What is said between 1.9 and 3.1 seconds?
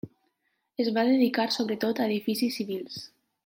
a edificis civils.